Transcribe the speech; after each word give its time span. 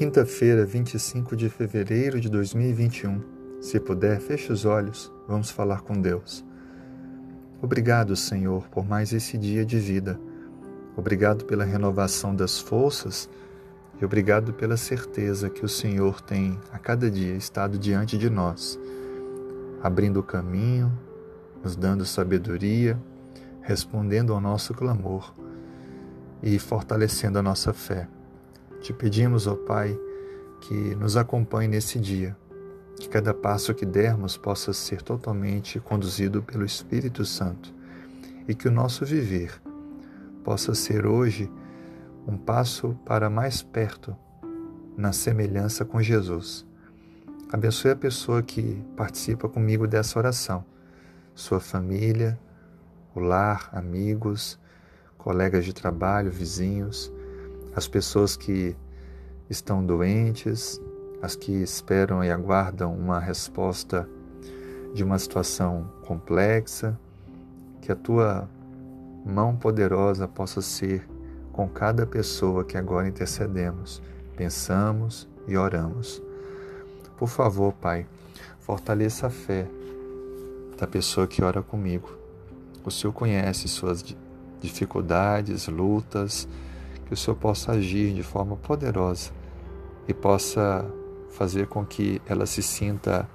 Quinta-feira, 0.00 0.64
25 0.64 1.36
de 1.36 1.50
fevereiro 1.50 2.18
de 2.18 2.30
2021. 2.30 3.20
Se 3.60 3.78
puder, 3.78 4.18
feche 4.18 4.50
os 4.50 4.64
olhos, 4.64 5.12
vamos 5.28 5.50
falar 5.50 5.82
com 5.82 5.92
Deus. 5.92 6.42
Obrigado, 7.60 8.16
Senhor, 8.16 8.66
por 8.70 8.88
mais 8.88 9.12
esse 9.12 9.36
dia 9.36 9.62
de 9.62 9.78
vida. 9.78 10.18
Obrigado 10.96 11.44
pela 11.44 11.64
renovação 11.64 12.34
das 12.34 12.58
forças 12.58 13.28
e 14.00 14.04
obrigado 14.06 14.54
pela 14.54 14.78
certeza 14.78 15.50
que 15.50 15.66
o 15.66 15.68
Senhor 15.68 16.22
tem 16.22 16.58
a 16.72 16.78
cada 16.78 17.10
dia 17.10 17.34
estado 17.34 17.78
diante 17.78 18.16
de 18.16 18.30
nós, 18.30 18.80
abrindo 19.82 20.20
o 20.20 20.22
caminho, 20.22 20.90
nos 21.62 21.76
dando 21.76 22.06
sabedoria, 22.06 22.98
respondendo 23.60 24.32
ao 24.32 24.40
nosso 24.40 24.72
clamor 24.72 25.34
e 26.42 26.58
fortalecendo 26.58 27.38
a 27.38 27.42
nossa 27.42 27.74
fé. 27.74 28.08
Te 28.80 28.94
pedimos, 28.94 29.46
ó 29.46 29.54
Pai, 29.54 29.98
que 30.62 30.94
nos 30.94 31.14
acompanhe 31.14 31.68
nesse 31.68 31.98
dia, 31.98 32.34
que 32.98 33.10
cada 33.10 33.34
passo 33.34 33.74
que 33.74 33.84
dermos 33.84 34.38
possa 34.38 34.72
ser 34.72 35.02
totalmente 35.02 35.78
conduzido 35.78 36.42
pelo 36.42 36.64
Espírito 36.64 37.22
Santo. 37.26 37.74
E 38.48 38.54
que 38.54 38.68
o 38.68 38.70
nosso 38.70 39.04
viver 39.04 39.60
possa 40.42 40.74
ser 40.74 41.04
hoje 41.04 41.50
um 42.26 42.38
passo 42.38 42.98
para 43.04 43.28
mais 43.28 43.62
perto 43.62 44.16
na 44.96 45.12
semelhança 45.12 45.84
com 45.84 46.00
Jesus. 46.00 46.66
Abençoe 47.52 47.90
a 47.90 47.96
pessoa 47.96 48.42
que 48.42 48.82
participa 48.96 49.46
comigo 49.46 49.86
dessa 49.86 50.18
oração, 50.18 50.64
sua 51.34 51.60
família, 51.60 52.40
o 53.14 53.20
lar, 53.20 53.68
amigos, 53.72 54.58
colegas 55.18 55.66
de 55.66 55.74
trabalho, 55.74 56.30
vizinhos 56.30 57.12
as 57.80 57.88
pessoas 57.88 58.36
que 58.36 58.76
estão 59.48 59.82
doentes, 59.82 60.78
as 61.22 61.34
que 61.34 61.50
esperam 61.50 62.22
e 62.22 62.30
aguardam 62.30 62.94
uma 62.94 63.18
resposta 63.18 64.06
de 64.92 65.02
uma 65.02 65.18
situação 65.18 65.90
complexa, 66.06 67.00
que 67.80 67.90
a 67.90 67.96
tua 67.96 68.46
mão 69.24 69.56
poderosa 69.56 70.28
possa 70.28 70.60
ser 70.60 71.08
com 71.54 71.66
cada 71.70 72.04
pessoa 72.04 72.64
que 72.64 72.76
agora 72.76 73.08
intercedemos, 73.08 74.02
pensamos 74.36 75.26
e 75.48 75.56
oramos. 75.56 76.22
Por 77.16 77.30
favor, 77.30 77.72
Pai, 77.72 78.06
fortaleça 78.58 79.28
a 79.28 79.30
fé 79.30 79.66
da 80.78 80.86
pessoa 80.86 81.26
que 81.26 81.42
ora 81.42 81.62
comigo. 81.62 82.10
O 82.84 82.90
Senhor 82.90 83.14
conhece 83.14 83.68
suas 83.68 84.04
dificuldades, 84.60 85.66
lutas, 85.66 86.46
que 87.10 87.14
o 87.14 87.16
Senhor 87.16 87.34
possa 87.34 87.72
agir 87.72 88.14
de 88.14 88.22
forma 88.22 88.56
poderosa 88.56 89.32
e 90.06 90.14
possa 90.14 90.88
fazer 91.30 91.66
com 91.66 91.84
que 91.84 92.22
ela 92.24 92.46
se 92.46 92.62
sinta 92.62 93.28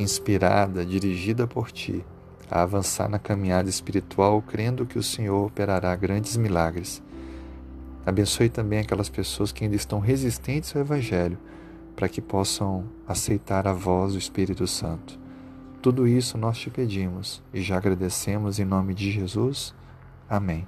inspirada, 0.00 0.84
dirigida 0.84 1.46
por 1.46 1.70
Ti, 1.70 2.04
a 2.50 2.62
avançar 2.62 3.08
na 3.08 3.20
caminhada 3.20 3.70
espiritual, 3.70 4.42
crendo 4.42 4.84
que 4.84 4.98
o 4.98 5.02
Senhor 5.02 5.46
operará 5.46 5.94
grandes 5.94 6.36
milagres. 6.36 7.00
Abençoe 8.04 8.48
também 8.48 8.80
aquelas 8.80 9.08
pessoas 9.08 9.52
que 9.52 9.62
ainda 9.62 9.76
estão 9.76 10.00
resistentes 10.00 10.74
ao 10.74 10.82
Evangelho, 10.82 11.38
para 11.94 12.08
que 12.08 12.20
possam 12.20 12.84
aceitar 13.06 13.68
a 13.68 13.72
voz 13.72 14.14
do 14.14 14.18
Espírito 14.18 14.66
Santo. 14.66 15.16
Tudo 15.80 16.08
isso 16.08 16.36
nós 16.36 16.58
te 16.58 16.68
pedimos 16.68 17.40
e 17.54 17.62
já 17.62 17.76
agradecemos 17.76 18.58
em 18.58 18.64
nome 18.64 18.92
de 18.92 19.08
Jesus. 19.12 19.72
Amém. 20.28 20.66